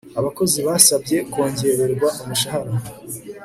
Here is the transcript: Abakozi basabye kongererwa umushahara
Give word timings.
Abakozi 0.19 0.59
basabye 0.67 1.17
kongererwa 1.31 2.07
umushahara 2.21 2.71